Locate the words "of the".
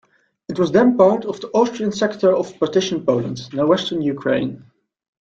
1.25-1.49